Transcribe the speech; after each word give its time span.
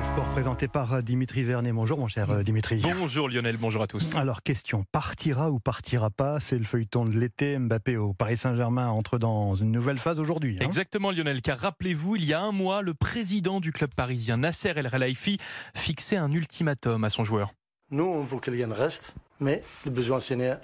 des 0.00 0.06
sports 0.06 0.28
présenté 0.30 0.66
par 0.68 0.94
euh, 0.94 1.02
Dimitri 1.02 1.42
Vernet. 1.42 1.72
Bonjour 1.72 1.98
mon 1.98 2.08
cher 2.08 2.30
euh, 2.30 2.42
Dimitri. 2.42 2.80
Bonjour 2.98 3.28
Lionel, 3.28 3.56
bonjour 3.58 3.82
à 3.82 3.86
tous. 3.86 4.14
Alors 4.16 4.42
question, 4.42 4.84
partira 4.92 5.50
ou 5.50 5.58
partira 5.58 6.08
pas? 6.10 6.40
C'est 6.40 6.56
le 6.58 6.64
feuilleton 6.64 7.04
de 7.04 7.18
l'été. 7.18 7.58
Mbappé 7.58 7.96
au 7.98 8.14
Paris 8.14 8.38
Saint-Germain 8.38 8.88
entre 8.88 9.18
dans 9.18 9.56
une 9.56 9.70
nouvelle 9.70 9.98
phase 9.98 10.18
aujourd'hui. 10.18 10.56
hein. 10.60 10.64
Exactement 10.64 11.10
Lionel, 11.10 11.42
car 11.42 11.58
rappelez-vous, 11.58 12.16
il 12.16 12.24
y 12.24 12.32
a 12.32 12.40
un 12.40 12.52
mois, 12.52 12.80
le 12.80 12.94
président 12.94 13.60
du 13.60 13.72
club 13.72 13.90
parisien 13.94 14.38
Nasser 14.38 14.72
El 14.74 14.90
Khelaifi 14.90 15.36
fixait 15.74 16.16
un 16.16 16.32
ultimatum 16.32 17.04
à 17.04 17.10
son 17.10 17.24
joueur. 17.24 17.52
Nous, 17.90 18.04
on 18.04 18.24
veut 18.24 18.38
que 18.38 18.50
quelqu'un 18.50 18.72
reste, 18.72 19.16
mais 19.38 19.62
le 19.84 19.90
besoin 19.90 20.20
signer 20.20 20.54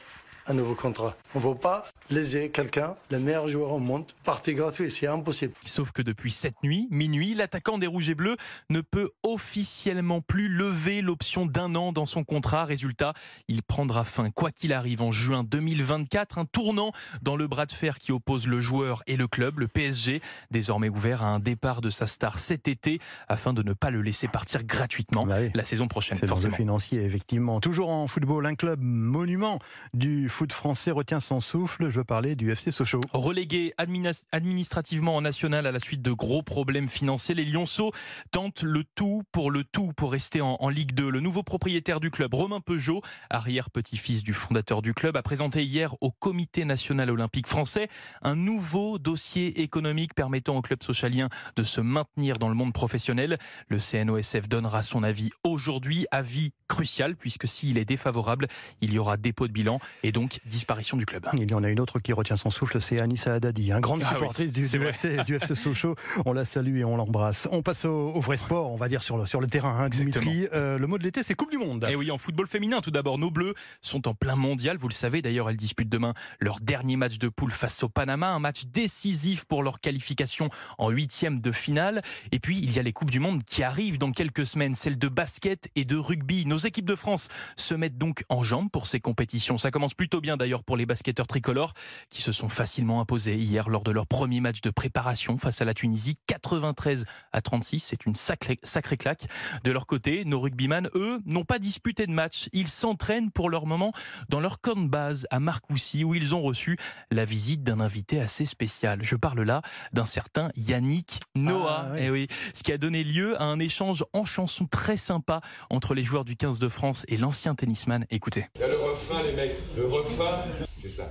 un 0.48 0.54
nouveau 0.54 0.74
contrat. 0.74 1.16
On 1.34 1.40
ne 1.40 1.44
veut 1.44 1.54
pas 1.54 1.86
léser 2.10 2.50
quelqu'un, 2.50 2.94
le 3.10 3.18
meilleur 3.18 3.48
joueur 3.48 3.72
au 3.72 3.78
monde, 3.80 4.04
partie 4.24 4.54
gratuite, 4.54 4.90
c'est 4.92 5.06
impossible. 5.08 5.52
Sauf 5.66 5.90
que 5.92 6.02
depuis 6.02 6.30
cette 6.30 6.62
nuit, 6.62 6.86
minuit, 6.90 7.34
l'attaquant 7.34 7.78
des 7.78 7.86
Rouges 7.88 8.08
et 8.10 8.14
Bleus 8.14 8.36
ne 8.70 8.80
peut 8.80 9.10
officiellement 9.24 10.20
plus 10.20 10.48
lever 10.48 11.02
l'option 11.02 11.46
d'un 11.46 11.74
an 11.74 11.92
dans 11.92 12.06
son 12.06 12.22
contrat. 12.24 12.64
Résultat, 12.64 13.12
il 13.48 13.62
prendra 13.62 14.04
fin, 14.04 14.30
quoi 14.30 14.50
qu'il 14.52 14.72
arrive, 14.72 15.02
en 15.02 15.10
juin 15.10 15.42
2024. 15.44 16.38
Un 16.38 16.44
tournant 16.44 16.92
dans 17.22 17.36
le 17.36 17.46
bras 17.48 17.66
de 17.66 17.72
fer 17.72 17.98
qui 17.98 18.12
oppose 18.12 18.46
le 18.46 18.60
joueur 18.60 19.02
et 19.06 19.16
le 19.16 19.26
club, 19.26 19.58
le 19.58 19.68
PSG, 19.68 20.20
désormais 20.50 20.88
ouvert 20.88 21.22
à 21.22 21.26
un 21.28 21.38
départ 21.40 21.80
de 21.80 21.90
sa 21.90 22.06
star 22.06 22.38
cet 22.38 22.68
été 22.68 23.00
afin 23.28 23.52
de 23.52 23.62
ne 23.62 23.72
pas 23.72 23.90
le 23.90 24.02
laisser 24.02 24.28
partir 24.28 24.64
gratuitement 24.64 25.24
Bah 25.26 25.36
oui. 25.40 25.50
la 25.54 25.64
saison 25.64 25.88
prochaine. 25.88 26.18
C'est 26.20 26.26
Forcément. 26.28 26.54
financier, 26.56 27.02
effectivement. 27.04 27.60
Toujours 27.60 27.90
en 27.90 28.06
football, 28.06 28.46
un 28.46 28.54
club 28.54 28.80
monument 28.80 29.58
du 29.94 30.28
foot 30.36 30.52
français 30.52 30.90
retient 30.90 31.18
son 31.18 31.40
souffle. 31.40 31.88
Je 31.88 31.96
veux 32.00 32.04
parler 32.04 32.36
du 32.36 32.50
FC 32.52 32.70
Sochaux. 32.70 33.00
Relégué 33.14 33.72
adminis- 33.78 34.24
administrativement 34.32 35.16
en 35.16 35.22
national 35.22 35.66
à 35.66 35.72
la 35.72 35.80
suite 35.80 36.02
de 36.02 36.12
gros 36.12 36.42
problèmes 36.42 36.88
financiers, 36.88 37.34
les 37.34 37.46
Lyonceaux 37.46 37.90
tentent 38.32 38.62
le 38.62 38.84
tout 38.84 39.22
pour 39.32 39.50
le 39.50 39.64
tout 39.64 39.94
pour 39.96 40.12
rester 40.12 40.42
en, 40.42 40.58
en 40.60 40.68
Ligue 40.68 40.92
2. 40.92 41.08
Le 41.08 41.20
nouveau 41.20 41.42
propriétaire 41.42 42.00
du 42.00 42.10
club, 42.10 42.34
Romain 42.34 42.60
Peugeot, 42.60 43.00
arrière-petit-fils 43.30 44.22
du 44.22 44.34
fondateur 44.34 44.82
du 44.82 44.92
club, 44.92 45.16
a 45.16 45.22
présenté 45.22 45.64
hier 45.64 45.94
au 46.02 46.10
Comité 46.10 46.66
national 46.66 47.10
olympique 47.10 47.46
français 47.46 47.88
un 48.20 48.36
nouveau 48.36 48.98
dossier 48.98 49.62
économique 49.62 50.12
permettant 50.12 50.54
au 50.56 50.60
club 50.60 50.82
socialien 50.82 51.30
de 51.56 51.62
se 51.62 51.80
maintenir 51.80 52.38
dans 52.38 52.50
le 52.50 52.54
monde 52.54 52.74
professionnel. 52.74 53.38
Le 53.68 53.78
CNOSF 53.78 54.50
donnera 54.50 54.82
son 54.82 55.02
avis 55.02 55.30
aujourd'hui, 55.44 56.04
avis 56.10 56.52
crucial 56.68 57.16
puisque 57.16 57.48
s'il 57.48 57.78
est 57.78 57.86
défavorable, 57.86 58.48
il 58.82 58.92
y 58.92 58.98
aura 58.98 59.16
dépôt 59.16 59.46
de 59.46 59.52
bilan 59.52 59.78
et 60.02 60.12
donc 60.12 60.25
disparition 60.46 60.96
du 60.96 61.06
club. 61.06 61.26
Il 61.34 61.50
y 61.50 61.54
en 61.54 61.64
a 61.64 61.68
une 61.70 61.80
autre 61.80 61.98
qui 61.98 62.12
retient 62.12 62.36
son 62.36 62.50
souffle, 62.50 62.80
c'est 62.80 63.00
Anissa 63.00 63.34
Haddadi, 63.34 63.72
un 63.72 63.80
grande 63.80 64.02
Ah 64.04 64.08
oui, 64.10 64.14
supportrice 64.14 64.52
du. 64.52 64.64
FC, 64.64 65.16
du 65.24 65.36
FC 65.36 65.54
Sochaux. 65.54 65.94
On 66.24 66.32
la 66.32 66.44
salue 66.44 66.78
et 66.78 66.84
on 66.84 66.96
l'embrasse. 66.96 67.48
On 67.50 67.62
passe 67.62 67.84
au, 67.84 68.10
au 68.14 68.20
vrai 68.20 68.36
sport, 68.36 68.70
on 68.72 68.76
va 68.76 68.88
dire 68.88 69.02
sur 69.02 69.16
le, 69.18 69.26
sur 69.26 69.40
le 69.40 69.46
terrain. 69.46 69.78
hein, 69.80 69.88
Dimitri, 69.88 70.46
Euh, 70.52 70.78
le 70.78 70.86
mot 70.86 70.98
de 70.98 71.02
l'été, 71.04 71.22
c'est 71.22 71.34
Coupe 71.34 71.50
du 71.50 71.58
Monde. 71.58 71.86
Et 71.90 71.96
oui, 71.96 72.10
en 72.10 72.18
football 72.18 72.46
féminin, 72.46 72.80
tout 72.80 72.90
d'abord, 72.90 73.18
nos 73.18 73.30
Bleus 73.30 73.54
sont 73.80 74.06
en 74.08 74.14
plein 74.14 74.36
mondial. 74.36 74.76
Vous 74.76 74.88
le 74.88 74.94
savez, 74.94 75.22
d'ailleurs, 75.22 75.50
elles 75.50 75.56
disputent 75.56 75.88
demain 75.88 76.14
leur 76.40 76.60
dernier 76.60 76.96
match 76.96 77.18
de 77.18 77.28
poule 77.28 77.50
face 77.52 77.82
au 77.82 77.88
Panama, 77.88 78.30
un 78.32 78.38
match 78.38 78.64
décisif 78.66 79.44
pour 79.44 79.62
leur 79.62 79.80
qualification 79.80 80.48
en 80.78 80.90
huitième 80.90 81.40
de 81.40 81.52
finale. 81.52 82.02
Et 82.32 82.38
puis, 82.38 82.58
il 82.62 82.70
y 82.74 82.78
a 82.78 82.82
les 82.82 82.92
Coupes 82.92 83.10
du 83.10 83.20
Monde 83.20 83.42
qui 83.44 83.62
arrivent 83.62 83.98
dans 83.98 84.12
quelques 84.12 84.46
semaines, 84.46 84.74
celles 84.74 84.98
de 84.98 85.08
basket 85.08 85.68
et 85.74 85.84
de 85.84 85.96
rugby. 85.96 86.46
Nos 86.46 86.58
équipes 86.58 86.84
de 86.86 86.96
France 86.96 87.28
se 87.56 87.74
mettent 87.74 87.98
donc 87.98 88.24
en 88.28 88.42
jambes 88.42 88.70
pour 88.70 88.86
ces 88.86 89.00
compétitions. 89.00 89.58
Ça 89.58 89.70
commence 89.70 89.94
plutôt 89.94 90.15
bien 90.20 90.36
d'ailleurs 90.36 90.64
pour 90.64 90.76
les 90.76 90.86
basketteurs 90.86 91.26
tricolores 91.26 91.74
qui 92.10 92.22
se 92.22 92.32
sont 92.32 92.48
facilement 92.48 93.00
imposés 93.00 93.36
hier 93.36 93.68
lors 93.68 93.82
de 93.82 93.90
leur 93.90 94.06
premier 94.06 94.40
match 94.40 94.60
de 94.60 94.70
préparation 94.70 95.38
face 95.38 95.60
à 95.60 95.64
la 95.64 95.74
Tunisie, 95.74 96.16
93 96.26 97.04
à 97.32 97.40
36. 97.40 97.80
C'est 97.80 98.06
une 98.06 98.14
sacrée, 98.14 98.58
sacrée 98.62 98.96
claque. 98.96 99.26
De 99.64 99.72
leur 99.72 99.86
côté, 99.86 100.24
nos 100.24 100.40
rugbyman, 100.40 100.88
eux, 100.94 101.20
n'ont 101.26 101.44
pas 101.44 101.58
disputé 101.58 102.06
de 102.06 102.12
match. 102.12 102.48
Ils 102.52 102.68
s'entraînent 102.68 103.30
pour 103.30 103.50
leur 103.50 103.66
moment 103.66 103.92
dans 104.28 104.40
leur 104.40 104.60
camp 104.60 104.80
de 104.80 104.88
base 104.88 105.26
à 105.30 105.40
Marcoussis 105.40 106.04
où 106.04 106.14
ils 106.14 106.34
ont 106.34 106.42
reçu 106.42 106.76
la 107.10 107.24
visite 107.24 107.62
d'un 107.62 107.80
invité 107.80 108.20
assez 108.20 108.46
spécial. 108.46 109.00
Je 109.02 109.16
parle 109.16 109.42
là 109.42 109.62
d'un 109.92 110.06
certain 110.06 110.50
Yannick 110.56 111.20
Noah. 111.34 111.86
Ah, 111.88 111.92
oui. 111.92 112.00
Eh 112.00 112.10
oui, 112.10 112.26
ce 112.54 112.62
qui 112.62 112.72
a 112.72 112.78
donné 112.78 113.04
lieu 113.04 113.40
à 113.40 113.44
un 113.44 113.58
échange 113.58 114.04
en 114.12 114.24
chanson 114.24 114.66
très 114.66 114.96
sympa 114.96 115.40
entre 115.70 115.94
les 115.94 116.04
joueurs 116.04 116.24
du 116.24 116.36
15 116.36 116.58
de 116.58 116.68
France 116.68 117.04
et 117.08 117.16
l'ancien 117.16 117.54
tennisman. 117.54 118.06
Écoutez. 118.10 118.46
Refrain, 118.96 119.22
les 119.22 119.32
mecs. 119.32 119.56
Le 119.76 119.86
refrain, 119.86 120.44
c'est 120.76 120.88
ça. 120.88 121.04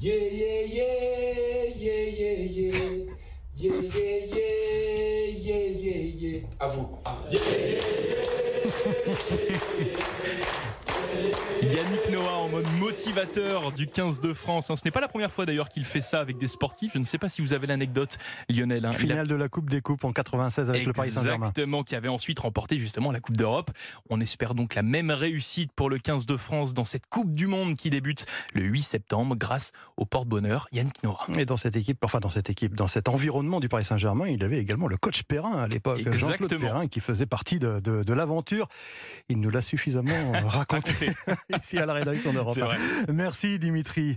Yeah, 0.00 0.14
yeah, 0.14 0.66
yeah, 0.66 0.84
yeah, 1.76 2.10
yeah, 2.18 2.38
yeah. 2.50 2.74
Yeah, 3.56 3.72
yeah, 3.82 4.18
yeah, 4.34 5.30
yeah, 5.36 5.66
yeah, 5.78 6.02
yeah. 6.18 6.40
À 6.58 6.66
vous. 6.66 6.88
Yeah, 7.30 7.38
yeah, 7.46 7.80
Yannick 11.62 12.10
Noah 12.10 12.32
en 12.38 12.48
mode 12.48 12.66
motivateur 12.78 13.72
du 13.72 13.86
15 13.86 14.20
de 14.20 14.32
France. 14.32 14.70
hein. 14.70 14.76
Ce 14.76 14.82
n'est 14.84 14.90
pas 14.90 15.00
la 15.00 15.08
première 15.08 15.30
fois 15.30 15.44
d'ailleurs 15.46 15.68
qu'il 15.68 15.84
fait 15.84 16.00
ça 16.00 16.20
avec 16.20 16.38
des 16.38 16.48
sportifs. 16.48 16.92
Je 16.94 16.98
ne 16.98 17.04
sais 17.04 17.18
pas 17.18 17.28
si 17.28 17.42
vous 17.42 17.52
avez 17.52 17.66
l'anecdote, 17.66 18.16
Lionel. 18.48 18.84
hein. 18.84 18.90
A 18.90 18.92
Finale 18.94 19.26
de 19.26 19.34
la 19.34 19.48
Coupe 19.48 19.68
des 19.70 19.80
Coupes 19.80 20.04
en 20.04 20.12
96 20.12 20.70
avec 20.70 20.86
le 20.86 20.92
Paris 20.92 21.10
Saint-Germain. 21.10 21.46
Exactement, 21.48 21.82
qui 21.82 21.94
avait 21.96 22.08
ensuite 22.08 22.38
remporté 22.38 22.78
justement 22.78 23.12
la 23.12 23.20
Coupe 23.20 23.36
d'Europe. 23.36 23.70
On 24.08 24.20
espère 24.20 24.54
donc 24.54 24.74
la 24.74 24.82
même 24.82 25.10
réussite 25.10 25.72
pour 25.72 25.90
le 25.90 25.98
15 25.98 26.26
de 26.26 26.36
France 26.36 26.74
dans 26.74 26.84
cette 26.84 27.06
Coupe 27.08 27.32
du 27.34 27.46
Monde 27.46 27.76
qui 27.76 27.90
débute 27.90 28.26
le 28.54 28.62
8 28.62 28.82
septembre 28.82 29.36
grâce 29.36 29.72
au 29.96 30.06
porte-bonheur 30.06 30.66
Yannick 30.72 31.02
Noah. 31.02 31.26
Et 31.38 31.44
dans 31.44 31.56
cette 31.56 31.76
équipe, 31.76 32.04
enfin 32.04 32.20
dans 32.20 32.30
cette 32.30 32.50
équipe, 32.50 32.74
dans 32.74 32.88
cet 32.88 33.08
environnement 33.08 33.60
du 33.60 33.68
Paris 33.68 33.84
Saint-Germain, 33.84 34.28
il 34.28 34.42
avait 34.44 34.58
également 34.58 34.86
le 34.88 34.96
coach 34.96 35.22
Perrin 35.24 35.58
à 35.62 35.68
l'époque, 35.68 36.00
Jean-Claude. 36.12 36.58
Perrin, 36.60 36.86
qui 36.88 37.00
faisait 37.00 37.26
partie 37.26 37.58
de, 37.58 37.80
de- 37.80 38.02
de 38.02 38.12
l'aventure. 38.12 38.68
Il 39.28 39.40
nous 39.40 39.50
l'a 39.50 39.62
suffisamment 39.62 40.32
raconté 40.46 40.92
Ici 41.62 41.78
à 41.78 41.86
la 41.86 41.94
rédaction 41.94 42.32
d'Europe. 42.32 42.58
Merci 43.12 43.58
Dimitri. 43.58 44.16